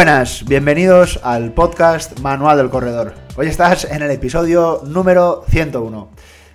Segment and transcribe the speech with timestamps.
[0.00, 3.12] Buenas, bienvenidos al podcast Manual del Corredor.
[3.36, 6.08] Hoy estás en el episodio número 101.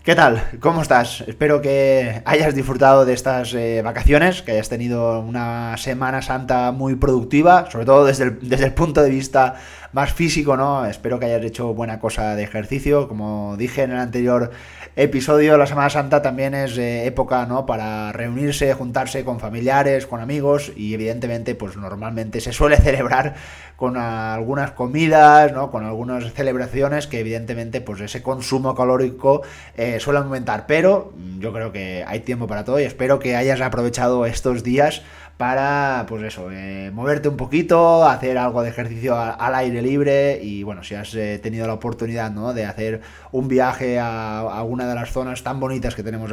[0.03, 0.49] ¿Qué tal?
[0.59, 1.21] ¿Cómo estás?
[1.27, 6.95] Espero que hayas disfrutado de estas eh, vacaciones, que hayas tenido una Semana Santa muy
[6.95, 9.53] productiva, sobre todo desde desde el punto de vista
[9.91, 10.85] más físico, ¿no?
[10.85, 13.07] Espero que hayas hecho buena cosa de ejercicio.
[13.07, 14.51] Como dije en el anterior
[14.95, 17.65] episodio, la Semana Santa también es eh, época, ¿no?
[17.65, 23.35] Para reunirse, juntarse con familiares, con amigos y evidentemente, pues normalmente se suele celebrar
[23.75, 25.71] con algunas comidas, ¿no?
[25.71, 29.41] Con algunas celebraciones que evidentemente, pues ese consumo calórico
[29.75, 30.65] eh, suele aumentar.
[30.67, 35.03] Pero yo creo que hay tiempo para todo y espero que hayas aprovechado estos días
[35.37, 40.63] para, pues eso, eh, moverte un poquito, hacer algo de ejercicio al aire libre y
[40.63, 42.53] bueno, si has eh, tenido la oportunidad ¿no?
[42.53, 43.01] de hacer
[43.31, 46.31] un viaje a, a, una de las zonas tan bonitas que tenemos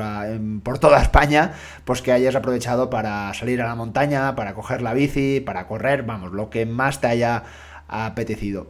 [0.63, 1.53] por toda España,
[1.85, 6.05] pues que hayas aprovechado para salir a la montaña, para coger la bici, para correr,
[6.05, 7.43] vamos, lo que más te haya
[7.89, 8.69] apetecido.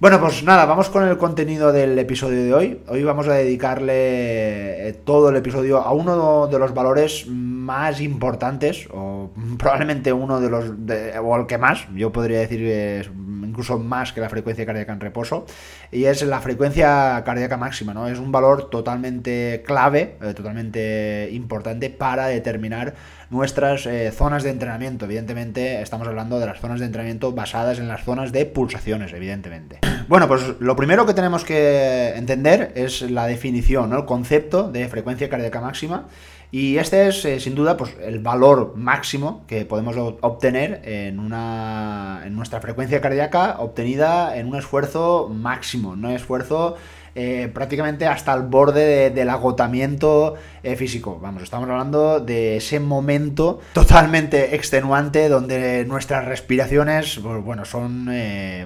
[0.00, 2.80] Bueno, pues nada, vamos con el contenido del episodio de hoy.
[2.88, 8.88] Hoy vamos a dedicarle eh, todo el episodio a uno de los valores más importantes,
[8.92, 13.10] o probablemente uno de los, de, o el que más, yo podría decir que es
[13.54, 15.46] incluso más que la frecuencia cardíaca en reposo,
[15.92, 18.08] y es la frecuencia cardíaca máxima, ¿no?
[18.08, 22.94] Es un valor totalmente clave, eh, totalmente importante para determinar
[23.30, 25.04] nuestras eh, zonas de entrenamiento.
[25.04, 29.78] Evidentemente, estamos hablando de las zonas de entrenamiento basadas en las zonas de pulsaciones, evidentemente.
[30.06, 33.96] Bueno, pues lo primero que tenemos que entender es la definición, ¿no?
[34.00, 36.08] el concepto de frecuencia cardíaca máxima.
[36.54, 42.22] Y este es, eh, sin duda, pues el valor máximo que podemos obtener en, una,
[42.24, 46.76] en nuestra frecuencia cardíaca obtenida en un esfuerzo máximo, no esfuerzo
[47.16, 51.18] eh, prácticamente hasta el borde de, del agotamiento eh, físico.
[51.20, 58.08] Vamos, estamos hablando de ese momento totalmente extenuante donde nuestras respiraciones, pues, bueno, son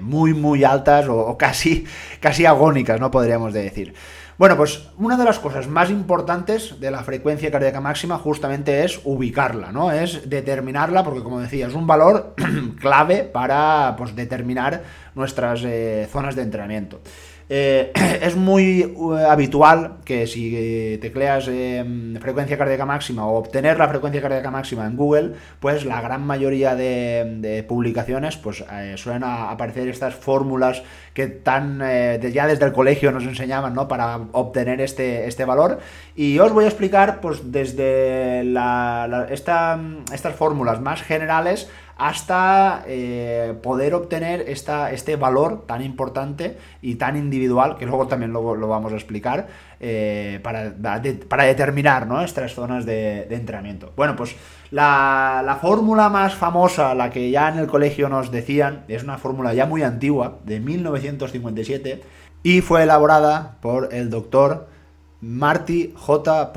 [0.03, 1.85] muy, muy altas o, o, casi,
[2.19, 3.09] casi agónicas, ¿no?
[3.09, 3.95] Podríamos decir.
[4.39, 9.01] Bueno, pues una de las cosas más importantes de la frecuencia cardíaca máxima justamente es
[9.03, 9.91] ubicarla, ¿no?
[9.91, 12.35] Es determinarla, porque como decía, es un valor
[12.79, 14.83] clave para pues, determinar
[15.13, 17.01] nuestras eh, zonas de entrenamiento.
[17.49, 21.83] Eh, es muy uh, habitual que si tecleas eh,
[22.21, 26.75] frecuencia cardíaca máxima o obtener la frecuencia cardíaca máxima en Google, pues la gran mayoría
[26.75, 30.83] de, publicaciones pues eh, suelen aparecer estas fórmulas
[31.13, 33.87] que tan eh, ya desde el colegio nos enseñaban ¿no?
[33.87, 35.79] para obtener este, este valor
[36.15, 38.41] y os voy a explicar pues desde
[39.31, 47.17] estas fórmulas más generales hasta eh, poder obtener esta, este valor tan importante y tan
[47.17, 49.47] individual, que luego también lo, vamos a explicar,
[49.81, 50.73] eh, para,
[51.27, 52.21] para, determinar ¿no?
[52.23, 53.91] estas zonas de, de entrenamiento.
[53.97, 54.33] Bueno, pues
[54.71, 59.17] la, la, fórmula más famosa, la que ya en el colegio nos decían, es una
[59.17, 62.01] fórmula ya muy antigua, de 1957,
[62.43, 64.69] y fue elaborada por el doctor
[65.21, 66.53] Marty J.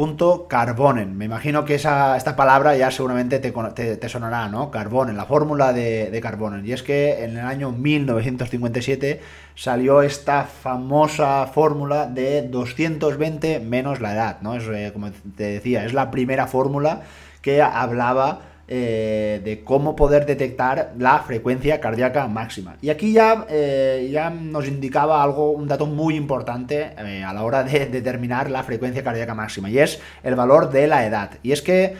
[0.48, 1.16] Carbonen.
[1.18, 4.70] Me imagino que esa, esta palabra ya seguramente te, te, sonará, ¿no?
[4.70, 6.64] Carbonen, la fórmula de, de, Carbonen.
[6.64, 9.20] Y es que en el año 1957
[9.56, 14.54] salió esta famosa fórmula de 220 menos la edad, ¿no?
[14.54, 17.02] Es, eh, como te decía, es la primera fórmula
[17.40, 22.76] que hablaba eh, de cómo poder detectar la frecuencia cardíaca máxima.
[22.80, 27.42] Y aquí ya, eh, ya nos indicaba algo, un dato muy importante eh, a la
[27.42, 31.32] hora de determinar la frecuencia cardíaca máxima, y es el valor de la edad.
[31.42, 31.96] Y es que,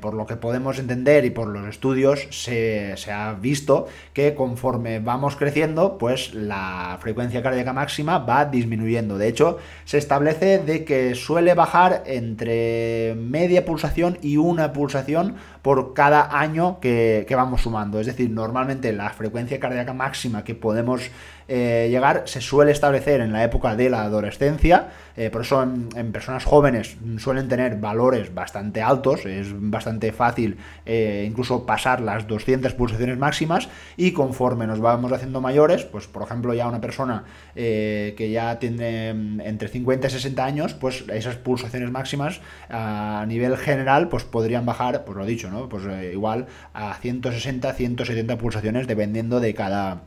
[0.00, 5.00] por lo que podemos entender y por los estudios, se, se, ha visto que conforme
[5.00, 9.16] vamos creciendo, pues la frecuencia cardíaca máxima va disminuyendo.
[9.16, 15.77] De hecho, se establece de que suele bajar entre media pulsación y una pulsación por
[15.94, 18.00] cada año que, vamos sumando.
[18.00, 21.10] Es decir, normalmente la frecuencia cardíaca máxima que podemos
[21.48, 24.88] eh, llegar se suele establecer en la época de la adolescencia,
[25.18, 31.26] eh, por eso en, personas jóvenes suelen tener valores bastante altos, es bastante fácil eh,
[31.28, 36.54] incluso pasar las 200 pulsaciones máximas y conforme nos vamos haciendo mayores, pues por ejemplo
[36.54, 37.24] ya una persona
[37.56, 43.56] eh, que ya tiene entre 50 y 60 años, pues esas pulsaciones máximas a nivel
[43.56, 45.68] general pues podrían bajar, pues lo dicho, ¿no?
[45.68, 45.82] Pues
[46.12, 50.02] igual a 160, 170 pulsaciones dependiendo de cada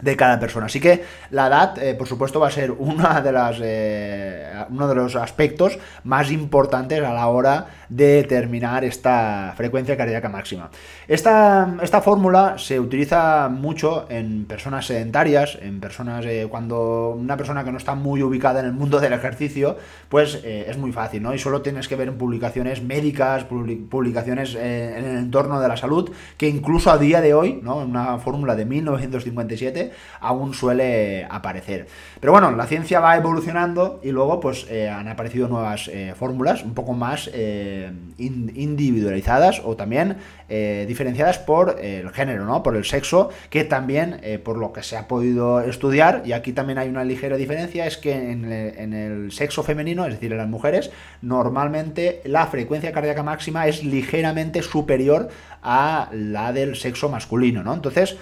[0.00, 0.66] de cada persona.
[0.66, 4.88] Así que la edad, eh, por supuesto, va a ser una de las, eh, uno
[4.88, 10.70] de los aspectos más importantes a la hora de determinar esta frecuencia cardíaca máxima.
[11.06, 17.64] Esta, esta fórmula se utiliza mucho en personas sedentarias, en personas eh, cuando una persona
[17.64, 19.76] que no está muy ubicada en el mundo del ejercicio,
[20.08, 21.34] pues es muy fácil, ¿no?
[21.34, 26.10] Y solo tienes que ver en publicaciones médicas, publicaciones en el entorno de la salud,
[26.36, 27.76] que incluso a día de hoy, ¿no?
[27.76, 29.87] Una fórmula de 1957,
[30.20, 31.86] aún suele aparecer.
[32.20, 36.62] Pero bueno, la ciencia va evolucionando y luego pues eh, han aparecido nuevas eh, fórmulas
[36.62, 40.16] un poco más eh, individualizadas o también
[40.48, 42.62] diferenciadas por el género, ¿no?
[42.62, 46.78] Por el sexo, que también por lo que se ha podido estudiar, y aquí también
[46.78, 50.90] hay una ligera diferencia, es que en el, sexo femenino, es decir, en las mujeres,
[51.20, 55.28] normalmente la frecuencia cardíaca máxima es ligeramente superior
[55.62, 57.74] a la del sexo masculino, ¿no?
[57.74, 58.16] Entonces,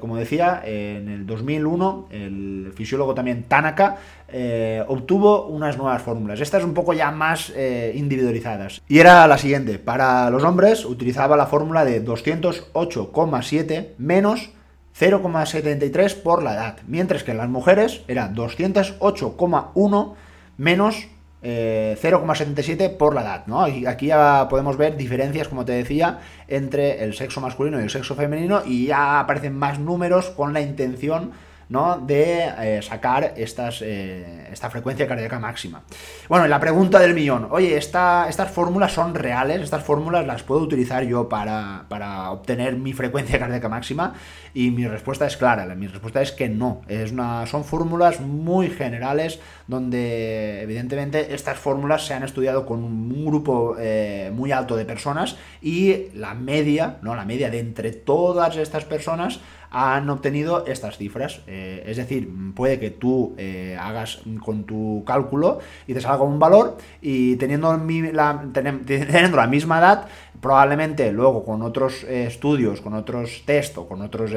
[0.00, 3.98] como decía, en el 2001, el fisiólogo también Tanaka
[4.32, 6.40] eh, obtuvo unas nuevas fórmulas.
[6.40, 8.80] Estas un poco ya más eh, individualizadas.
[8.88, 9.78] Y era la siguiente.
[9.78, 14.50] Para los hombres utilizaba la fórmula de 208,7 menos
[14.98, 16.76] 0,73 por la edad.
[16.86, 20.14] Mientras que en las mujeres era 208,1
[20.58, 21.08] menos
[21.42, 23.62] 0,77 eh, por la edad, ¿no?
[23.62, 28.14] Aquí ya podemos ver diferencias, como te decía, entre el sexo masculino y el sexo
[28.14, 31.32] femenino y ya aparecen más números con la intención
[31.70, 31.98] ¿no?
[31.98, 35.82] de eh, sacar eh, esta frecuencia cardíaca máxima.
[36.28, 39.62] Bueno, la pregunta del millón, oye, ¿estas fórmulas son reales?
[39.62, 44.14] ¿Estas fórmulas las puedo utilizar yo para, para, obtener mi frecuencia cardíaca máxima?
[44.52, 46.82] Y mi respuesta es clara, mi respuesta es que no.
[46.88, 47.14] Es
[47.46, 49.38] son fórmulas muy generales
[49.68, 55.36] donde evidentemente estas fórmulas se han estudiado con un grupo eh, muy alto de personas
[55.62, 57.14] y la media, ¿no?
[57.14, 59.40] La media de entre todas estas personas
[59.70, 61.40] han obtenido estas cifras.
[61.46, 66.38] Eh, es decir, puede que tú eh, hagas con tu cálculo y te salga un
[66.38, 67.72] valor y teniendo
[68.12, 70.06] la, misma edad,
[70.40, 74.32] probablemente luego con otros eh, estudios, con otros test o con otros,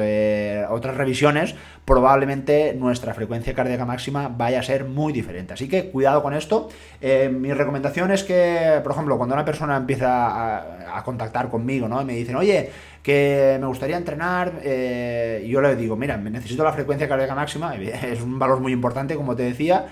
[0.70, 5.54] otras revisiones, probablemente nuestra frecuencia cardíaca máxima vaya a ser muy diferente.
[5.54, 6.68] Así que cuidado con esto.
[7.02, 12.00] mi recomendación es que, por ejemplo, cuando una persona empieza a, a contactar conmigo, ¿no?
[12.00, 12.70] Y me dicen, oye,
[13.04, 18.22] que me gustaría entrenar, eh, yo le digo, mira, necesito la frecuencia cardíaca máxima, es
[18.22, 19.86] un valor muy importante, como te decía,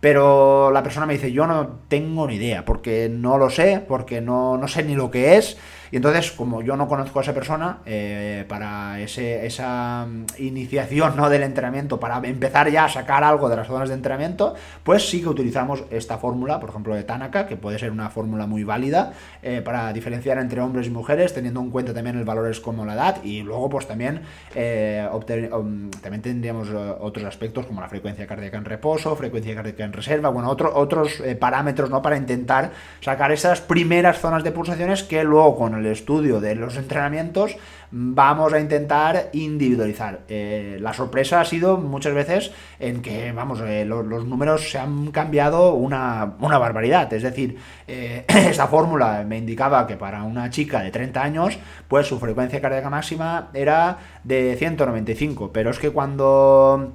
[0.00, 4.20] pero la persona me dice, yo no tengo ni idea, porque no lo sé, porque
[4.20, 5.56] no, no sé ni lo que es,
[5.90, 11.16] y entonces, como yo no conozco a esa persona, eh, para ese, esa mm, iniciación
[11.16, 11.30] ¿no?
[11.30, 15.22] del entrenamiento, para empezar ya a sacar algo de las zonas de entrenamiento, pues sí
[15.22, 19.12] que utilizamos esta fórmula, por ejemplo, de Tanaka, que puede ser una fórmula muy válida
[19.42, 22.94] eh, para diferenciar entre hombres y mujeres, teniendo en cuenta también el valores como la
[22.94, 24.22] edad, y luego pues también,
[24.54, 26.68] eh, um, también tendríamos
[27.00, 31.90] otros aspectos como la frecuencia cardíaca en reposo, frecuencia cardíaca en reserva, bueno, otros parámetros
[31.90, 32.02] ¿no?
[32.02, 36.76] para intentar sacar esas primeras zonas de pulsaciones que luego con el estudio de los
[36.76, 37.56] entrenamientos
[37.90, 40.20] vamos a intentar individualizar.
[40.28, 45.10] Eh, la sorpresa ha sido muchas veces en que, vamos, eh, los, números se han
[45.10, 47.12] cambiado una, barbaridad.
[47.12, 51.58] Es decir, eh, esa fórmula me indicaba que para una chica de 30 años,
[51.88, 55.50] pues su frecuencia cardíaca máxima era de 195.
[55.52, 56.94] Pero es que cuando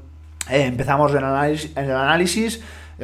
[0.50, 2.62] empezamos en el análisis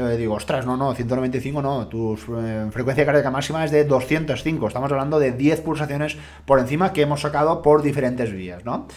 [0.08, 4.68] eh, digo, ostras, no, no, 195 no, tu eh, frecuencia cardíaca máxima es de 205,
[4.68, 8.88] estamos hablando de 10 pulsaciones por encima que hemos sacado por diferentes vías, ¿no?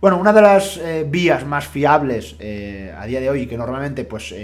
[0.00, 4.34] Bueno, una de las eh, vías más fiables a día de hoy, que normalmente pues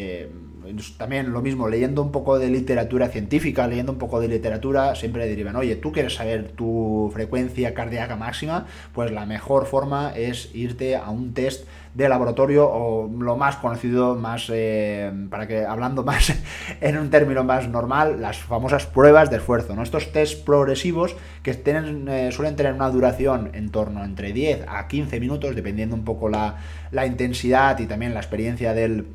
[0.96, 5.26] también lo mismo, leyendo un poco de literatura científica, leyendo un poco de literatura, siempre
[5.26, 10.96] derivan, oye, tú quieres saber tu frecuencia cardíaca máxima, pues la mejor forma es irte
[10.96, 16.32] a un test de laboratorio o lo más conocido, más eh, para que hablando más
[16.80, 19.75] en un término más normal, las famosas pruebas de esfuerzo.
[19.75, 19.82] ¿no?
[19.82, 25.18] Estos test progresivos que eh, suelen tener una duración en torno entre 10 a 15
[25.18, 29.06] minutos, dependiendo un poco la intensidad y también la experiencia del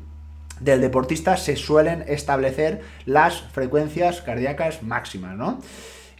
[0.64, 5.60] del deportista se suelen establecer las frecuencias cardíacas máximas, ¿no?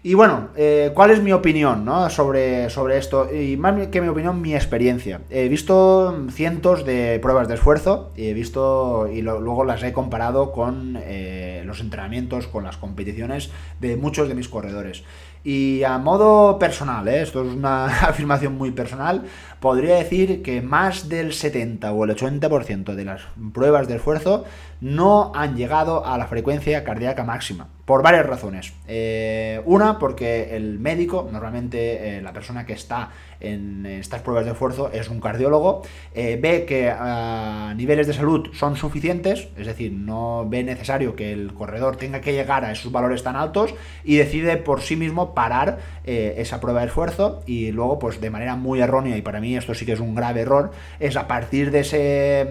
[0.06, 3.26] Y bueno, eh, ¿cuál es mi opinión sobre, sobre esto?
[3.34, 5.22] Y más que mi opinión, mi experiencia.
[5.30, 10.52] He visto cientos de pruebas de esfuerzo y he visto y luego las he comparado
[10.52, 15.04] con eh, los entrenamientos, con las competiciones de muchos de mis corredores.
[15.42, 17.20] Y a modo personal, ¿eh?
[17.20, 19.22] esto es una afirmación muy personal,
[19.64, 23.22] podría decir que más del 70 o el 80% de las
[23.54, 24.44] pruebas de esfuerzo
[24.82, 28.74] no han llegado a la frecuencia cardíaca máxima, por varias razones.
[28.86, 34.52] Eh, una, porque el médico, normalmente eh, la persona que está en estas pruebas de
[34.52, 35.82] esfuerzo es un cardiólogo,
[36.14, 41.32] eh, ve que a niveles de salud son suficientes, es decir, no ve necesario que
[41.32, 45.34] el corredor tenga que llegar a esos valores tan altos y decide por sí mismo
[45.34, 49.53] parar esa prueba de esfuerzo y luego, pues de manera muy errónea, y para mí
[49.56, 51.96] esto sí que es un grave error, es a partir de ese,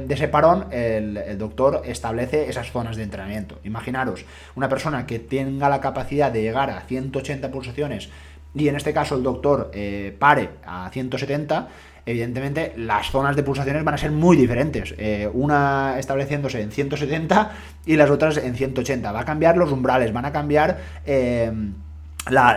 [0.07, 3.60] de ese parón el doctor establece esas zonas de entrenamiento.
[3.63, 8.10] Imaginaros, una persona que tenga la capacidad de llegar a 180 pulsaciones
[8.55, 11.67] y en este caso el doctor eh, pare a 170,
[12.05, 14.93] evidentemente las zonas de pulsaciones van a ser muy diferentes.
[14.98, 17.51] Eh, una estableciéndose en 170
[17.86, 19.12] y las otras en 180.
[19.12, 20.79] Va a cambiar los umbrales, van a cambiar...
[21.05, 21.51] Eh,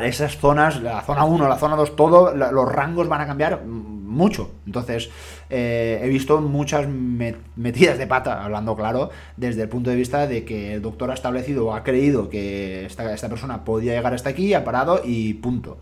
[0.05, 3.63] esas zonas, la zona 1, la zona 2, todo, los rangos van a cambiar
[4.17, 4.51] mucho.
[4.67, 5.11] Entonces,
[5.51, 10.45] eh, he visto muchas metidas de pata, hablando claro, desde el punto de vista de
[10.45, 14.31] que el doctor ha establecido o ha creído que esta, esta persona podía llegar hasta
[14.31, 15.79] aquí, ha parado y punto.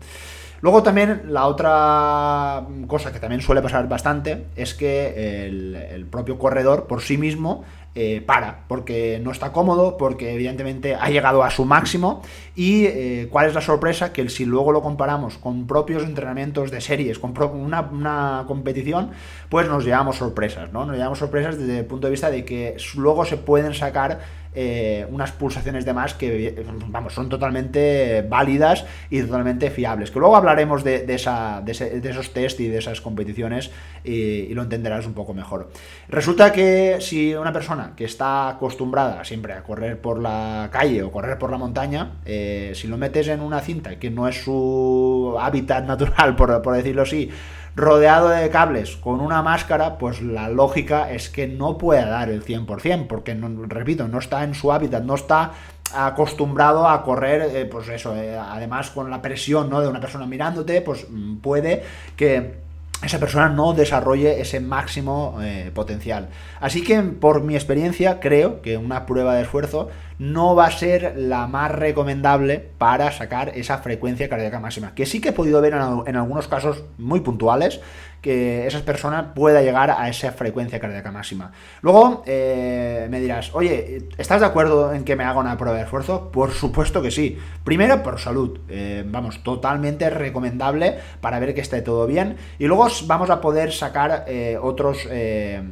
[0.61, 6.87] Luego también la otra cosa que también suele pasar bastante es que el propio corredor
[6.87, 7.63] por sí mismo
[7.97, 12.21] eh, para, porque no está cómodo, porque evidentemente ha llegado a su máximo.
[12.53, 16.81] Y eh, cuál es la sorpresa, que si luego lo comparamos con propios entrenamientos de
[16.81, 19.11] series, con una, competición,
[19.47, 20.85] pues nos llevamos sorpresas, ¿no?
[20.85, 24.19] Nos llevamos sorpresas desde el punto de vista de que luego se pueden sacar
[24.55, 30.11] eh, unas pulsaciones de más que, vamos, son totalmente válidas y totalmente fiables.
[30.11, 33.71] Que luego hablaremos de, esa, de, esos test y de esas competiciones
[34.03, 35.69] y, lo entenderás un poco mejor.
[36.07, 41.11] Resulta que si una persona que está acostumbrada siempre a correr por la calle o
[41.11, 45.35] correr por la montaña, eh, si lo metes en una cinta que no es su
[45.39, 47.29] hábitat natural, por, por decirlo así,
[47.75, 52.43] rodeado de cables con una máscara, pues la lógica es que no pueda dar el
[52.43, 55.51] 100%, porque, no, repito, no está en su hábitat, no está
[55.93, 59.81] acostumbrado a correr, eh, pues eso, eh, además con la presión ¿no?
[59.81, 61.83] de una persona mirándote, pues mm, puede
[62.15, 62.64] que
[63.05, 66.29] esa persona no desarrolle ese máximo eh, potencial.
[66.59, 71.13] Así que por mi experiencia creo que una prueba de esfuerzo no va a ser
[71.17, 74.95] la más recomendable para sacar esa frecuencia cardíaca máxima.
[74.95, 77.81] Que sí que he podido ver en, algunos casos muy puntuales
[78.25, 81.51] que esa persona pueda llegar a esa frecuencia cardíaca máxima.
[81.81, 85.83] Luego eh, me dirás, oye, ¿estás de acuerdo en que me haga una prueba de
[85.83, 86.31] esfuerzo?
[86.31, 87.37] Por supuesto que sí.
[87.63, 92.37] Primero por salud, eh, vamos, totalmente recomendable para ver que esté todo bien.
[92.57, 95.07] Y luego vamos a poder sacar eh, otros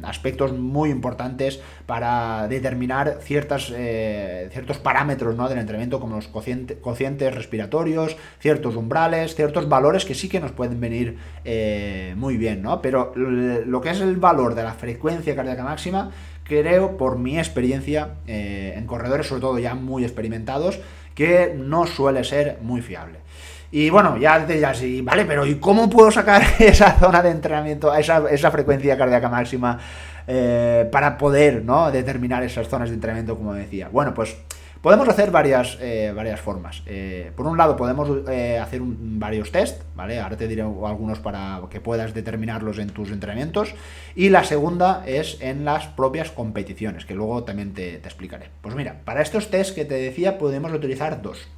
[0.04, 3.72] aspectos muy importantes para determinar ciertas,
[4.52, 5.48] ciertos parámetros ¿no?
[5.48, 10.80] del entrenamiento, como los cocientes respiratorios, ciertos umbrales, ciertos valores que sí que nos pueden
[10.80, 11.18] venir
[12.16, 12.80] muy bien ¿no?
[12.82, 16.10] Pero lo que es el valor de la frecuencia cardíaca máxima,
[16.44, 20.80] creo, por mi experiencia, eh, en corredores, sobre todo ya muy experimentados,
[21.14, 23.18] que no suele ser muy fiable.
[23.70, 27.94] Y bueno, ya te dirás, vale, pero ¿y cómo puedo sacar esa zona de entrenamiento,
[27.94, 29.78] esa, esa frecuencia cardíaca máxima
[30.26, 31.90] eh, para poder ¿no?
[31.90, 33.88] determinar esas zonas de entrenamiento, como decía?
[33.90, 34.36] Bueno, pues
[34.84, 36.82] Podemos hacer varias, eh, varias formas.
[36.84, 40.20] Eh, por un lado, podemos eh, hacer varios test, ¿vale?
[40.20, 43.74] Ahora te diré algunos para que puedas determinarlos en tus entrenamientos.
[44.14, 48.50] Y la segunda es en las propias competiciones, que luego también te, te explicaré.
[48.60, 51.48] Pues mira, para estos test que te decía, podemos utilizar dos.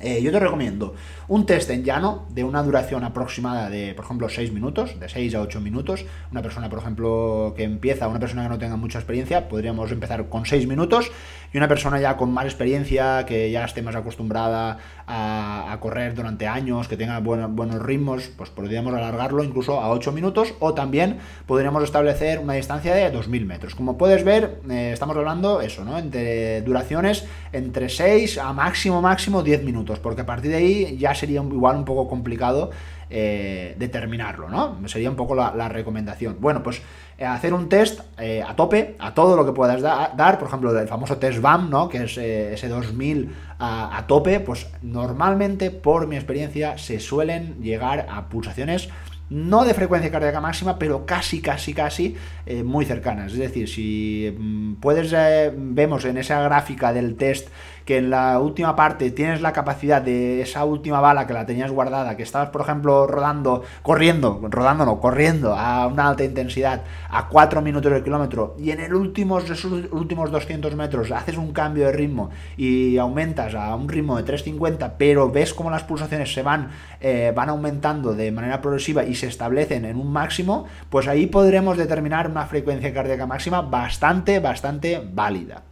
[0.00, 0.94] Yo te recomiendo
[1.26, 5.34] un test en llano de una duración aproximada de, por ejemplo, 6 minutos, de 6
[5.34, 6.04] a 8 minutos.
[6.30, 10.28] Una persona, por ejemplo, que empieza, una persona que no tenga mucha experiencia, podríamos empezar
[10.28, 11.10] con 6 minutos.
[11.52, 16.46] Y una persona ya con más experiencia, que ya esté más acostumbrada a, correr durante
[16.46, 20.54] años, que tenga buenos ritmos, pues podríamos alargarlo incluso a 8 minutos.
[20.58, 23.74] O también podríamos establecer una distancia de 2.000 metros.
[23.74, 25.98] Como puedes ver, eh, estamos hablando eso, ¿no?
[25.98, 31.14] Entre duraciones entre 6 a máximo, máximo 10 minutos porque a partir de ahí ya
[31.14, 32.70] sería igual un poco complicado
[33.10, 34.86] eh, determinarlo, ¿no?
[34.88, 36.36] Sería un poco la, recomendación.
[36.40, 36.82] Bueno, pues
[37.26, 40.88] hacer un test eh, a tope, a todo lo que puedas dar, por ejemplo, el
[40.88, 41.88] famoso test BAM, ¿no?
[41.88, 48.06] Que es ese 2000 a, a tope, pues normalmente, por mi experiencia, se suelen llegar
[48.10, 48.88] a pulsaciones
[49.30, 52.16] no de frecuencia cardíaca máxima, pero casi, casi, casi
[52.64, 53.32] muy cercanas.
[53.32, 55.14] Es decir, si mm, puedes,
[55.54, 57.48] vemos en esa gráfica del test
[57.88, 61.70] que en la última parte tienes la capacidad de esa última bala que la tenías
[61.70, 67.62] guardada, que estabas, por ejemplo, rodando, corriendo, rodando corriendo a una alta intensidad a 4
[67.62, 69.44] minutos del kilómetro y en el últimos,
[69.90, 72.28] últimos 200 metros haces un cambio de ritmo
[72.58, 76.68] y aumentas a un ritmo de 350, pero ves cómo las pulsaciones se van,
[77.00, 81.78] eh, van aumentando de manera progresiva y se establecen en un máximo, pues ahí podremos
[81.78, 85.62] determinar una frecuencia cardíaca máxima bastante, bastante válida.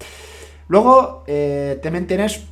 [0.69, 2.45] Luego eh, también tienes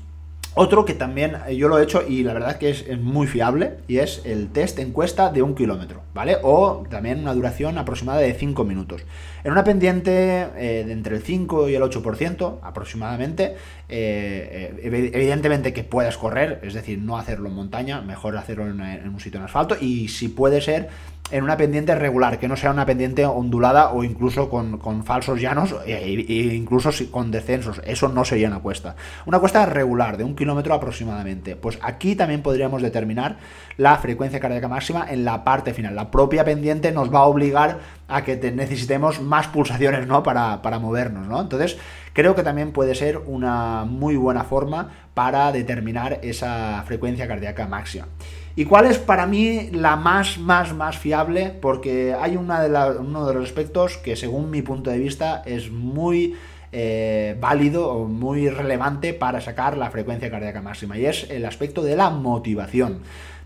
[0.57, 3.79] otro que también eh, yo lo he hecho y la verdad que es, muy fiable
[3.89, 6.37] y es el test encuesta de un kilómetro, ¿vale?
[6.43, 9.05] O también una duración aproximada de 5 minutos.
[9.43, 13.57] En una pendiente eh, de entre el 5 y el 8% aproximadamente,
[13.89, 19.19] evidentemente que puedas correr, es decir, no hacerlo en montaña, mejor hacerlo en, en un
[19.19, 20.89] sitio en asfalto y si puede ser
[21.31, 25.75] en una pendiente regular, que no sea una pendiente ondulada o incluso con, falsos llanos
[25.87, 27.81] e, e, incluso con descensos.
[27.85, 28.95] Eso no sería una cuesta.
[29.25, 31.57] Una cuesta regular, de un kilómetro aproximadamente.
[31.57, 33.39] Pues aquí también podríamos determinar
[33.79, 35.97] la frecuencia cardíaca máxima en la parte final.
[35.97, 40.23] La propia pendiente nos va a obligar a que necesitemos más pulsaciones ¿no?
[40.23, 41.27] para, para movernos.
[41.27, 41.41] ¿no?
[41.41, 41.79] Entonces,
[42.13, 48.09] creo que también puede ser una muy buena forma para determinar esa frecuencia cardíaca máxima.
[48.57, 51.53] ¿Y cuál es para mí la más, más, más fiable?
[51.61, 55.73] Porque hay una de uno de los aspectos que según mi punto de vista es
[55.73, 56.37] muy
[56.71, 61.83] eh, válido o muy relevante para sacar la frecuencia cardíaca máxima y es el aspecto
[61.83, 63.01] de la motivación.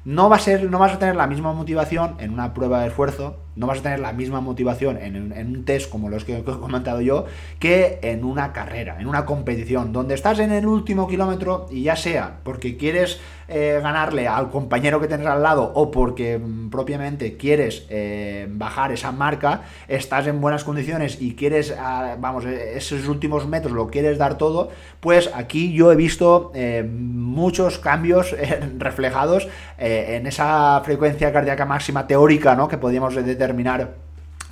[0.05, 2.89] No, va a ser, no vas a tener la misma motivación en una prueba de
[2.89, 6.43] esfuerzo no vas a tener la misma motivación en, un test como los que he
[6.45, 7.27] comentado yo
[7.59, 11.97] que en una carrera, en una competición, donde estás en el último kilómetro y ya
[11.97, 17.37] sea porque quieres eh, ganarle al compañero que tienes al lado o porque mm, propiamente
[17.37, 23.09] quieres eh, bajar esa marca, estás en buenas condiciones y quieres, ah, vamos, e, esos
[23.09, 28.37] últimos metros lo quieres dar todo, pues aquí yo he visto eh, muchos cambios
[28.79, 32.69] reflejados en esa frecuencia cardíaca máxima teórica, ¿no?
[32.69, 33.95] Que podríamos determinar terminar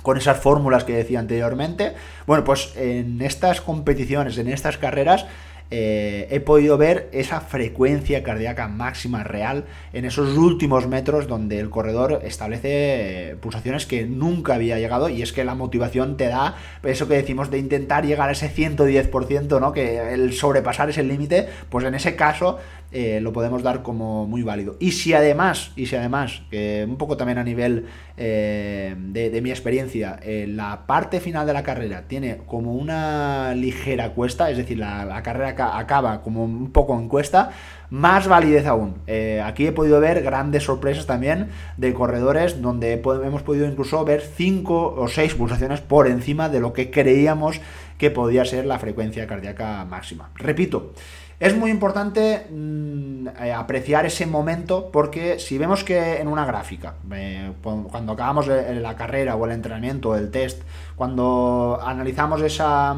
[0.01, 1.93] con esas fórmulas que decía anteriormente.
[2.25, 5.25] Bueno, pues en estas competiciones, en estas carreras,
[5.69, 11.69] eh, he podido ver esa frecuencia cardíaca máxima real en esos últimos metros donde el
[11.69, 16.55] corredor establece eh, pulsaciones que nunca había llegado y es que la motivación te da
[16.83, 19.73] eso que decimos de intentar llegar a ese 110%, ¿no?
[19.73, 22.59] que el sobrepasar ese límite, pues en ese caso
[22.91, 24.77] eh, lo podemos dar como muy válido.
[24.79, 27.85] Y si además, y si además, un poco también a nivel
[28.17, 34.57] de, mi experiencia, la parte final de la carrera tiene como una ligera cuesta, es
[34.57, 37.51] decir, la, carrera acaba como un poco encuesta,
[37.89, 38.95] más validez aún.
[39.07, 44.21] Eh, aquí he podido ver grandes sorpresas también de corredores donde hemos podido incluso ver
[44.21, 47.61] 5 o 6 pulsaciones por encima de lo que creíamos
[47.97, 50.29] que podía ser la frecuencia cardíaca máxima.
[50.35, 50.93] Repito,
[51.39, 56.95] es muy importante mm, eh, apreciar ese momento porque si vemos que en una gráfica,
[57.11, 60.63] eh, cuando acabamos la carrera o el entrenamiento, el test,
[60.95, 62.95] cuando analizamos esa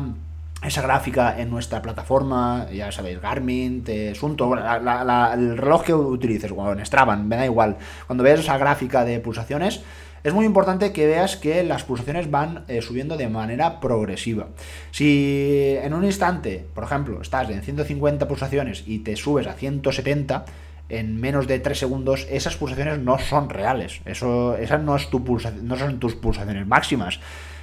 [0.62, 6.86] esa gráfica en nuestra plataforma, ya sabéis, Garmin, Sunto, el reloj que utilices, o en
[6.86, 7.78] Strava, me da igual.
[8.08, 9.82] Cuando veas esa gráfica de pulsaciones,
[10.23, 14.47] es muy importante que veas que las pulsaciones van eh, subiendo de manera progresiva.
[14.91, 20.45] Si en un instante, por ejemplo, estás en 150 pulsaciones y te subes a 170,
[20.89, 24.01] en menos de 3 segundos, esas pulsaciones no son reales.
[24.05, 25.23] Eso, esas no, es tu
[25.62, 27.19] no son tus pulsaciones máximas.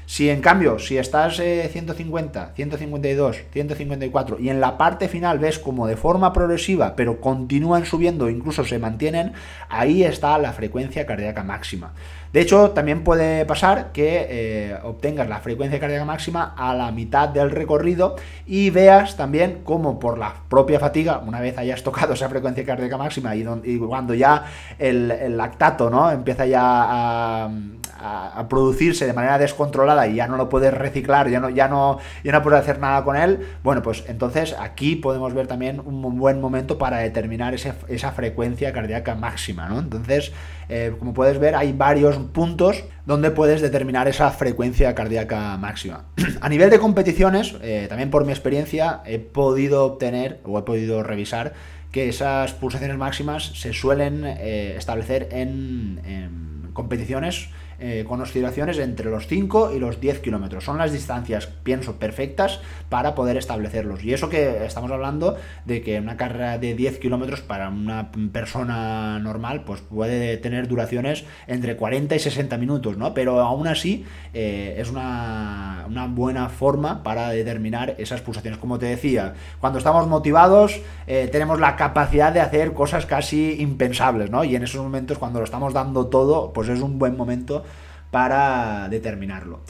[0.07, 5.89] Si en cambio, si estás 150, 152, 154 y en la parte final ves como
[5.89, 9.33] de forma progresiva, pero continúan subiendo, incluso se mantienen,
[9.69, 11.93] ahí está la frecuencia cardíaca máxima.
[12.33, 17.29] De hecho, también puede pasar que eh, obtengas la frecuencia cardíaca máxima a la mitad
[17.29, 18.17] del recorrido
[18.47, 22.97] y veas también cómo por la propia fatiga, una vez hayas tocado esa frecuencia cardíaca
[22.97, 24.45] máxima y, cuando ya
[24.79, 26.11] el, lactato ¿no?
[26.11, 27.51] empieza ya a,
[27.99, 31.99] a, producirse de manera descontrolada y ya no lo puedes reciclar, ya no, ya no,
[32.23, 36.19] ya no puedes hacer nada con él, bueno, pues entonces aquí podemos ver también un
[36.19, 39.79] buen momento para determinar esa frecuencia cardíaca máxima, ¿no?
[39.79, 40.33] Entonces,
[40.69, 46.05] eh, como puedes ver, hay varios puntos donde puedes determinar esa frecuencia cardíaca máxima.
[46.41, 51.03] a nivel de competiciones, eh, también por mi experiencia, he podido obtener o he podido
[51.03, 51.55] revisar
[51.93, 59.27] que esas pulsaciones máximas se suelen eh, establecer en competiciones eh, con oscilaciones entre los
[59.27, 60.65] 5 y los 10 kilómetros.
[60.65, 64.03] Son las distancias, pienso, perfectas para poder establecerlos.
[64.05, 69.19] Y eso que estamos hablando de que una carrera de 10 kilómetros para una persona
[69.19, 73.15] normal, pues puede tener duraciones entre 40 y 60 minutos, ¿no?
[73.15, 78.59] Pero aún así eh, es una, una, buena forma para determinar esas pulsaciones.
[78.59, 84.31] Como te decía, cuando estamos motivados eh, tenemos la capacidad de hacer cosas casi impensables,
[84.31, 84.45] ¿no?
[84.45, 87.65] Y en esos momentos, cuando lo estamos dando todo, pues es un buen momento
[88.11, 89.61] para determinarlo.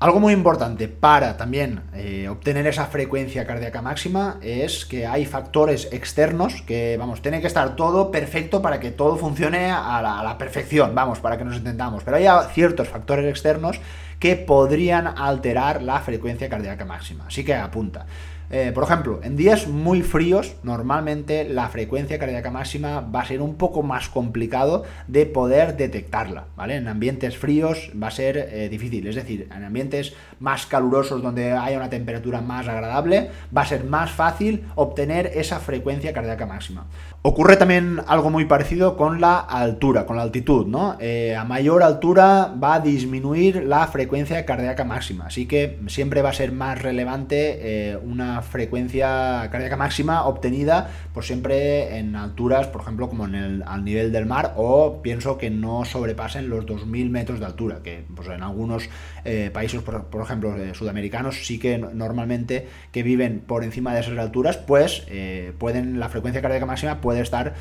[0.00, 5.88] Algo muy importante para también eh, obtener esa frecuencia cardíaca máxima es que hay factores
[5.92, 10.24] externos que, vamos, tiene que estar todo perfecto para que todo funcione a la, a
[10.24, 12.02] la perfección, vamos, para que nos entendamos.
[12.04, 13.80] Pero hay ciertos factores externos
[14.18, 17.26] que podrían alterar la frecuencia cardíaca máxima.
[17.28, 18.04] Así que apunta.
[18.50, 23.40] Eh, por ejemplo, en días muy fríos, normalmente la frecuencia cardíaca máxima va a ser
[23.40, 26.76] un poco más complicado de poder detectarla, ¿vale?
[26.76, 31.52] En ambientes fríos va a ser eh, difícil, es decir, en ambientes más calurosos donde
[31.52, 36.86] haya una temperatura más agradable, va a ser más fácil obtener esa frecuencia cardíaca máxima.
[37.22, 40.96] Ocurre también algo muy parecido con la altura, con la altitud, ¿no?
[41.00, 46.28] Eh, a mayor altura va a disminuir la frecuencia cardíaca máxima, así que siempre va
[46.28, 53.08] a ser más relevante una frecuencia cardíaca máxima obtenida pues siempre en alturas, por ejemplo,
[53.08, 57.40] como en el, al nivel del mar o pienso que no sobrepasen los 2.000 metros
[57.40, 58.88] de altura, que pues, en algunos
[59.24, 64.18] eh, países, por, ejemplo, eh, sudamericanos, sí que normalmente que viven por encima de esas
[64.18, 67.54] alturas, pues eh, pueden, la frecuencia cardíaca máxima puede estar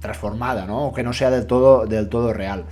[0.00, 0.86] transformada, ¿no?
[0.86, 2.64] O que no sea del todo, del todo real.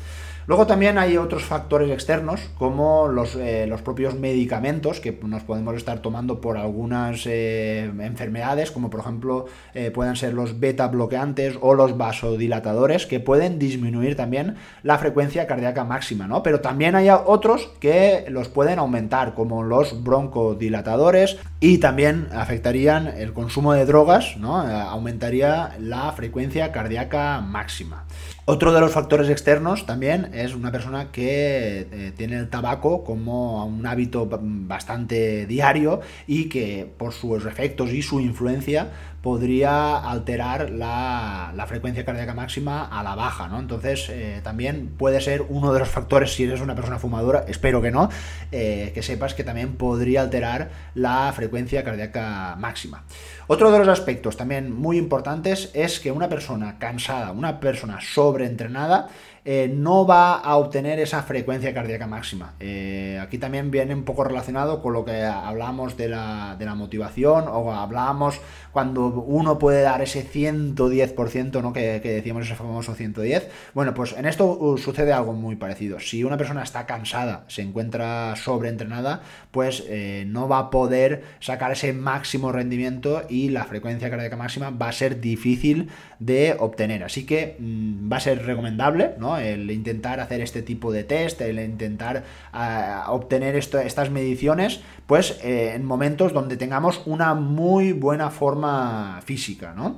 [0.49, 5.77] Luego también hay otros factores externos, como los, eh, los propios medicamentos que nos podemos
[5.77, 11.59] estar tomando por algunas eh, enfermedades, como por ejemplo eh, pueden ser los beta bloqueantes
[11.61, 16.43] o los vasodilatadores, que pueden disminuir también la frecuencia cardíaca máxima, ¿no?
[16.43, 23.35] Pero también hay otros que los pueden aumentar, como los broncodilatadores, y también afectarían el
[23.35, 24.57] consumo de drogas, ¿no?
[24.57, 28.07] aumentaría la frecuencia cardíaca máxima.
[28.51, 33.67] Otro de los factores externos también es una persona que eh, tiene el tabaco como
[33.67, 38.91] un hábito bastante diario y que por sus efectos y su influencia
[39.29, 43.59] podría alterar la, frecuencia cardíaca máxima a la baja, ¿no?
[43.59, 47.83] Entonces eh, también puede ser uno de los factores, si eres una persona fumadora, espero
[47.83, 48.09] que no,
[48.53, 53.05] eh, que sepas que también podría alterar la frecuencia cardíaca máxima.
[53.49, 59.09] Otro de los aspectos también muy importantes es que una persona cansada, una persona sobreentrenada,
[59.45, 62.55] eh, no va a obtener esa frecuencia cardíaca máxima.
[62.61, 66.75] Eh, aquí también viene un poco relacionado con lo que hablamos de la, de la
[66.75, 68.41] motivación o hablábamos
[68.73, 71.73] cuando uno puede dar ese 110%, ¿no?
[71.73, 73.49] Que, decíamos ese famoso 110.
[73.75, 75.99] Bueno, pues en esto uh, sucede algo muy parecido.
[76.01, 81.73] Si una persona está cansada, se encuentra sobreentrenada, pues eh, no va a poder sacar
[81.73, 87.05] ese máximo rendimiento y la frecuencia cardíaca máxima va a ser difícil de obtener.
[87.05, 89.38] Así que mm, va a ser recomendable, ¿no?
[89.45, 95.73] El intentar hacer este tipo de test, el intentar ah, obtener estas mediciones, pues eh,
[95.75, 99.97] en momentos donde tengamos una muy buena forma física, ¿no?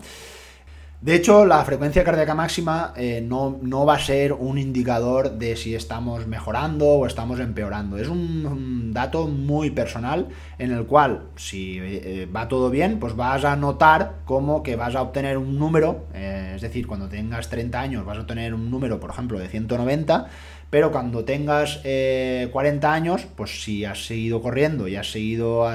[1.00, 5.56] De hecho, la frecuencia cardíaca máxima eh, no, no, va a ser un indicador de
[5.56, 7.96] si estamos mejorando o estamos empeorando.
[7.96, 13.46] Es un, dato muy personal en el cual, si eh, va todo bien, pues vas
[13.46, 17.80] a notar como que vas a obtener un número, eh, es decir, cuando tengas 30
[17.80, 20.26] años vas a obtener un número, por ejemplo, de 190,
[20.70, 25.66] pero cuando tengas 40 eh, años, pues si has seguido corriendo y has seguido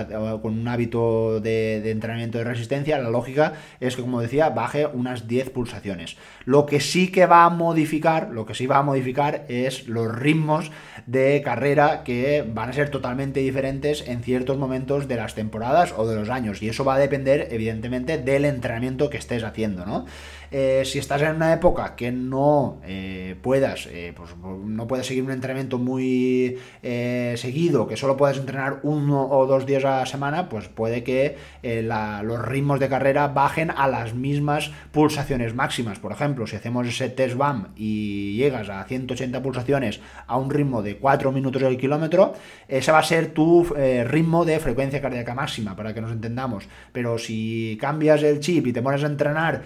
[0.42, 5.28] con un hábito de, entrenamiento de resistencia, la lógica es que, como decía, baje unas
[5.28, 6.16] 10 pulsaciones.
[6.46, 10.16] Lo que sí que va a modificar, lo que sí va a modificar es los
[10.16, 10.72] ritmos
[11.06, 16.08] de carrera que van a ser totalmente diferentes en ciertos momentos de las temporadas o
[16.08, 16.62] de los años.
[16.62, 20.06] Y eso va a depender, evidentemente, del entrenamiento que estés haciendo, ¿no?
[20.52, 25.24] Eh, si estás en una época que no eh, puedas, eh, pues no puedes seguir
[25.24, 30.50] un entrenamiento muy seguido, que solo puedes entrenar uno o dos días a la semana,
[30.50, 36.00] pues puede que los ritmos de carrera bajen a las mismas pulsaciones máximas.
[36.00, 40.82] Por ejemplo, si hacemos ese test BAM y llegas a 180 pulsaciones a un ritmo
[40.82, 42.34] de 4 minutos al kilómetro,
[42.68, 46.68] ese va a ser tu ritmo de frecuencia cardíaca máxima, para que nos entendamos.
[46.92, 49.64] Pero si cambias el chip y te pones a entrenar,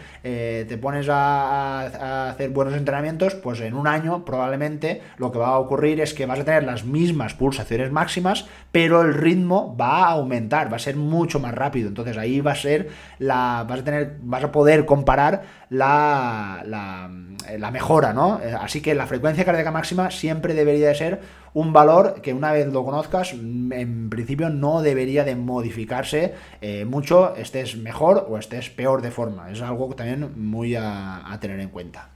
[0.70, 5.60] te pones a, hacer buenos entrenamientos, pues en un año probablemente lo que va a
[5.60, 10.12] ocurrir es que vas a tener las mismas pulsaciones máximas, pero el ritmo va a
[10.12, 11.90] aumentar, va a ser mucho más rápido.
[11.90, 13.66] Entonces ahí va a ser la.
[13.68, 14.18] vas a tener.
[14.22, 17.10] vas a poder comparar la, la,
[17.72, 18.40] mejora, ¿no?
[18.42, 21.22] Eh, así que la frecuencia cardíaca máxima siempre debería de ser
[21.54, 27.36] un valor que una vez lo conozcas, en principio no debería de modificarse eh, mucho,
[27.36, 29.52] estés mejor o estés peor de forma.
[29.52, 32.10] Es algo también muy a tener en cuenta.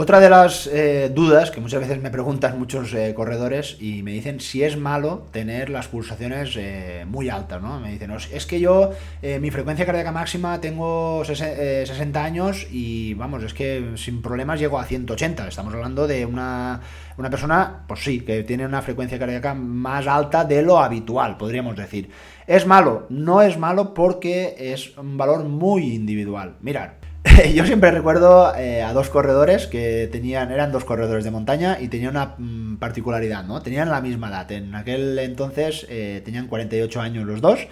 [0.00, 4.12] Otra de las eh, dudas que muchas veces me preguntan muchos eh, corredores y me
[4.12, 7.80] dicen si es malo tener las pulsaciones eh, muy altas, ¿no?
[7.80, 8.92] Me dicen, es que yo,
[9.40, 14.84] mi frecuencia cardíaca máxima tengo 60 años y vamos, es que sin problemas llego a
[14.84, 15.48] 180.
[15.48, 16.80] Estamos hablando de una,
[17.16, 21.74] una persona, pues sí, que tiene una frecuencia cardíaca más alta de lo habitual, podríamos
[21.74, 22.08] decir.
[22.46, 23.06] ¿Es malo?
[23.08, 26.54] No es malo porque es un valor muy individual.
[26.60, 26.90] Mirad,
[27.54, 31.88] yo siempre recuerdo eh, a dos corredores que tenían, eran dos corredores de montaña y
[31.88, 33.62] tenían una mm, particularidad, ¿no?
[33.62, 34.50] Tenían la misma edad.
[34.52, 37.66] En aquel entonces eh, tenían 48 años los dos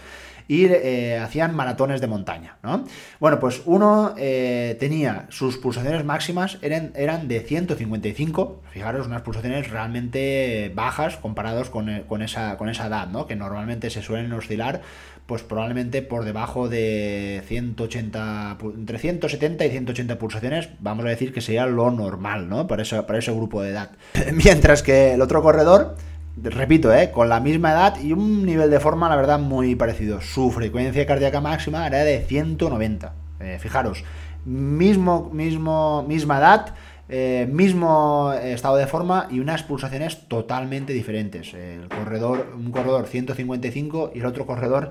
[0.48, 2.84] y eh, hacían maratones de montaña, ¿no?
[3.20, 10.72] Bueno, pues uno tenía sus pulsaciones máximas, eran, eran de 155, fijaros, unas pulsaciones realmente
[10.74, 13.26] bajas comparados con, con, esa, con esa edad, ¿no?
[13.26, 14.82] Que normalmente se suelen oscilar
[15.26, 21.40] pues probablemente por debajo de 180, entre 170 y 180 pulsaciones, vamos a decir que
[21.40, 22.68] sería lo normal, ¿no?
[22.68, 23.90] Para, para ese grupo de edad.
[24.32, 25.96] Mientras que el otro corredor,
[26.42, 27.10] repito, ¿eh?
[27.10, 30.20] con la misma edad y un nivel de forma, la verdad, muy parecido.
[30.20, 33.12] Su frecuencia cardíaca máxima era de 190.
[33.40, 34.04] Eh, fijaros,
[34.44, 36.74] mismo, mismo, misma edad,
[37.08, 41.54] eh, mismo estado de forma y unas pulsaciones totalmente diferentes.
[41.54, 44.90] El corredor, un corredor 155 y el otro corredor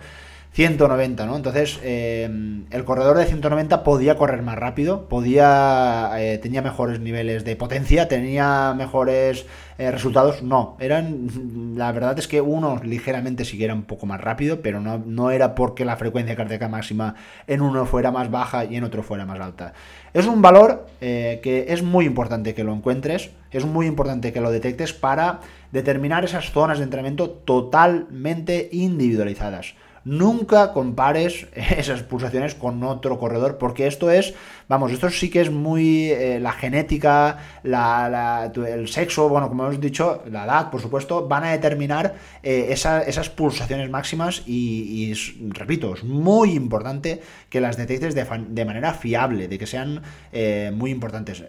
[0.56, 1.36] 190, ¿no?
[1.36, 2.30] Entonces, eh,
[2.72, 8.08] el corredor de 190 podía correr más rápido, podía, eh, tenía mejores niveles de potencia,
[8.08, 9.46] tenía mejores
[9.78, 10.44] eh, resultados.
[10.44, 14.62] No, eran, la verdad es que uno ligeramente sí que era un poco más rápido,
[14.62, 17.16] pero no, no era porque la frecuencia cardíaca máxima
[17.48, 19.74] en uno fuera más baja y en otro fuera más alta.
[20.14, 24.50] Es un valor que es muy importante que lo encuentres, es muy importante que lo
[24.50, 25.42] detectes para
[25.74, 29.76] determinar esas zonas de entrenamiento totalmente individualizadas.
[30.06, 34.34] Nunca compares esas pulsaciones con otro corredor, porque esto es,
[34.68, 40.24] vamos, esto sí que es muy eh, la genética, el sexo, bueno, como hemos dicho,
[40.30, 45.14] la edad, por supuesto, van a determinar eh, esas pulsaciones máximas y,
[45.50, 50.02] repito, es muy importante que las detectes de, manera fiable, de que sean
[50.32, 51.44] eh, muy importantes.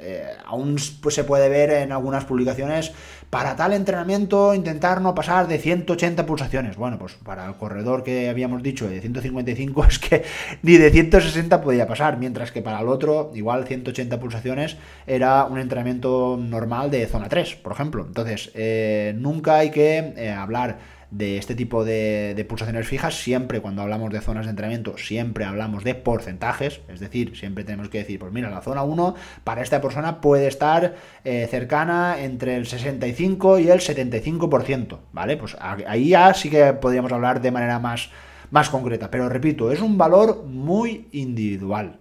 [0.44, 2.92] aún pues, se puede ver en algunas publicaciones,
[3.30, 6.76] para tal entrenamiento intentar no pasar de 180 pulsaciones.
[6.76, 10.24] Bueno, pues para el corredor que había hemos dicho, de 155 es que
[10.62, 15.58] ni de 160 podía pasar, mientras que para el otro, igual 180 pulsaciones era un
[15.58, 18.04] entrenamiento normal de zona 3, por ejemplo.
[18.06, 23.82] Entonces, eh, nunca hay que eh, hablar de este tipo de, pulsaciones fijas, siempre cuando
[23.82, 28.18] hablamos de zonas de entrenamiento, siempre hablamos de porcentajes, es decir, siempre tenemos que decir,
[28.18, 29.14] pues mira, la zona 1
[29.44, 35.36] para esta persona puede estar eh, cercana entre el 65 y el 75%, ¿vale?
[35.36, 38.10] Pues ahí ya sí que podríamos hablar de manera más
[38.50, 39.10] más concreta.
[39.10, 42.00] Pero repito, es un valor muy individual.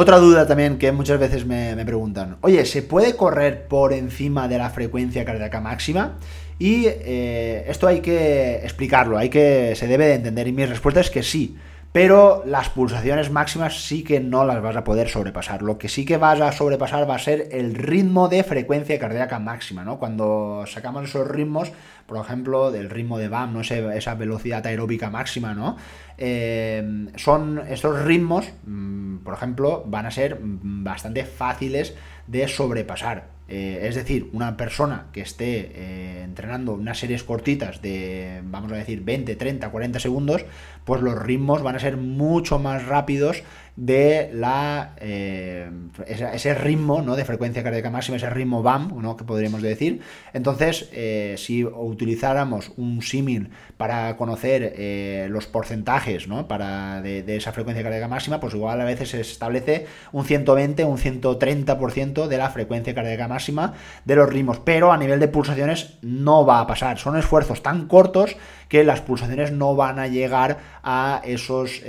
[0.00, 4.56] Otra duda también que muchas veces me, preguntan, oye, ¿se puede correr por encima de
[4.56, 6.18] la frecuencia cardíaca máxima?
[6.56, 10.46] Y eh, esto hay que explicarlo, hay que, se debe de entender.
[10.46, 11.56] Y mi respuesta es que sí
[11.98, 15.62] pero las pulsaciones máximas sí que no las vas a poder sobrepasar.
[15.62, 19.40] Lo que sí que vas a sobrepasar va a ser el ritmo de frecuencia cardíaca
[19.40, 19.98] máxima, ¿no?
[19.98, 21.72] Cuando sacamos esos ritmos,
[22.06, 23.62] por ejemplo, del ritmo de BAM, ¿no?
[23.62, 25.76] esa velocidad aeróbica máxima, ¿no?
[26.16, 31.96] Eh, son estos ritmos, mm, por ejemplo, van a ser bastante fáciles
[32.28, 33.37] de sobrepasar.
[33.50, 38.76] Eh, es decir, una persona que esté eh, entrenando unas series cortitas de, vamos a
[38.76, 40.44] decir, 20, 30, 40 segundos,
[40.84, 43.42] pues los ritmos van a ser mucho más rápidos
[43.78, 45.70] de la eh,
[46.04, 47.14] ese, ritmo ¿no?
[47.14, 49.16] de frecuencia cardíaca máxima, ese ritmo BAM, ¿no?
[49.16, 50.00] que podríamos decir.
[50.32, 50.90] Entonces,
[51.36, 56.48] si utilizáramos un símil para conocer los porcentajes ¿no?
[56.48, 60.98] para de, esa frecuencia cardíaca máxima, pues igual a veces se establece un 120, un
[60.98, 66.44] 130% de la frecuencia cardíaca máxima de los ritmos, pero a nivel de pulsaciones no
[66.44, 66.98] va a pasar.
[66.98, 68.36] Son esfuerzos tan cortos
[68.68, 71.82] que las pulsaciones no van a llegar eh, a esos,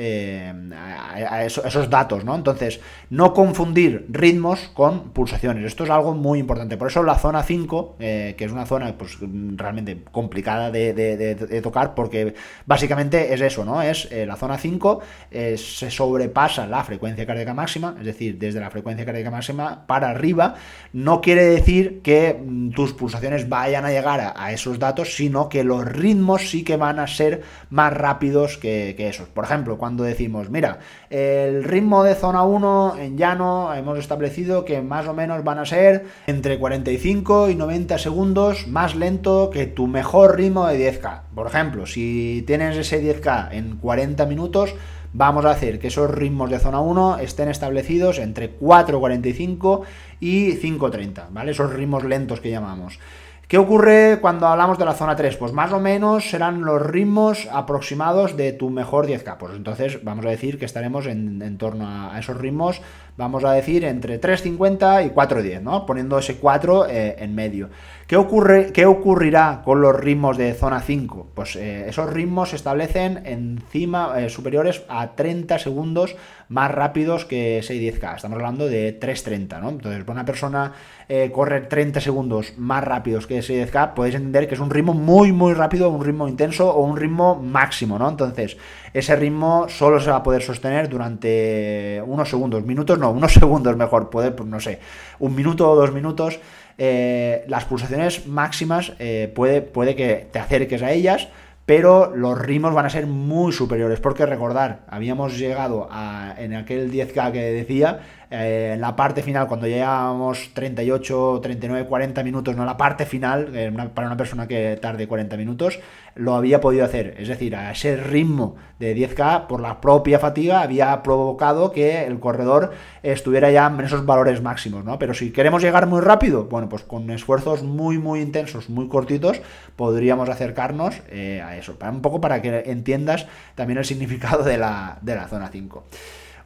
[1.88, 2.34] datos, ¿no?
[2.34, 2.80] Entonces,
[3.12, 5.65] no confundir ritmos con pulsaciones.
[5.65, 6.78] Esto es algo muy importante.
[6.78, 9.20] Por eso la zona 5, eh, que es una zona pues,
[9.56, 12.34] realmente complicada de, tocar, porque
[12.65, 13.84] básicamente es eso, ¿no?
[13.84, 18.70] Es eh, la zona 5, se sobrepasa la frecuencia cardíaca máxima, es decir, desde la
[18.72, 20.56] frecuencia cardíaca máxima para arriba,
[20.94, 25.63] no quiere decir que mm, tus pulsaciones vayan a llegar a, esos datos, sino que
[25.63, 29.28] los ritmos sí que van a ser más rápidos que, que esos.
[29.30, 34.82] Por ejemplo, cuando decimos, mira, el ritmo de zona 1 en llano hemos establecido que
[34.82, 39.88] más o menos van a ser entre 45 y 90 segundos más lento que tu
[39.88, 41.22] mejor ritmo de 10K.
[41.34, 44.76] Por ejemplo, si tienes ese 10K en 40 minutos,
[45.13, 49.82] vamos a hacer que esos ritmos de zona 1 estén establecidos entre 4.45
[50.19, 51.52] y 5.30, ¿vale?
[51.52, 53.00] Esos ritmos lentos que llamamos.
[53.49, 55.35] ¿Qué ocurre cuando hablamos de la zona 3?
[55.38, 59.38] Pues más o menos serán los ritmos aproximados de tu mejor 10K.
[59.39, 62.79] Pues entonces vamos a decir que estaremos en, torno a esos ritmos,
[63.17, 65.88] vamos a decir entre 3.50 y 4.10, ¿no?
[65.88, 67.69] Poniendo ese 4 eh, en medio.
[68.10, 71.28] ¿Qué, ocurre, ¿Qué ocurrirá con los ritmos de zona 5?
[71.36, 76.15] Pues eh, esos ritmos se establecen encima, eh, superiores a 30 segundos
[76.48, 78.15] más rápidos que 6-10K.
[78.15, 79.69] Estamos hablando de 3.30, ¿no?
[79.69, 80.74] Entonces, una persona
[81.08, 85.32] eh, correr 30 segundos más rápidos que 6-10K, podéis entender que es un ritmo muy,
[85.32, 88.10] muy rápido, un ritmo intenso o un ritmo máximo, ¿no?
[88.10, 88.58] Entonces,
[88.91, 93.78] ese ritmo solo se va a poder sostener durante unos segundos, minutos no, unos segundos
[93.78, 94.80] mejor, puede, pues no sé,
[95.19, 96.39] un minuto o dos minutos
[96.82, 101.28] eh, las pulsaciones máximas eh, puede, puede que te acerques a ellas,
[101.65, 106.89] pero los ritmos van a ser muy superiores, porque recordar, habíamos llegado a, en aquel
[106.89, 108.00] 10K que decía,
[108.32, 113.52] eh, en la parte final, cuando llegábamos 38, 39, 40 minutos, no la parte final,
[113.94, 115.80] para una persona que tarde 40 minutos,
[116.15, 117.15] lo había podido hacer.
[117.17, 122.19] Es decir, a ese ritmo de 10K, por la propia fatiga, había provocado que el
[122.19, 122.72] corredor
[123.04, 125.00] estuviera ya en esos valores máximos, ¿no?
[125.00, 129.41] Pero si queremos llegar muy rápido, bueno, pues con esfuerzos muy, muy intensos, muy cortitos,
[129.76, 131.78] podríamos acercarnos eh, a eso.
[131.82, 135.84] Un poco para que entiendas también el significado de la, de la zona 5.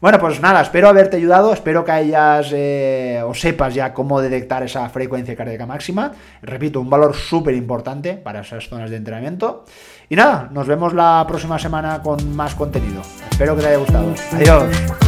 [0.04, 4.62] Bueno, pues nada, espero haberte ayudado, espero que hayas eh, o sepas ya cómo detectar
[4.62, 6.12] esa frecuencia cardíaca máxima.
[6.42, 9.64] Repito, un valor súper importante para esas zonas de entrenamiento.
[10.10, 13.02] Y nada, nos vemos la próxima semana con más contenido.
[13.32, 14.14] Espero que te haya gustado.
[14.34, 15.03] Adiós.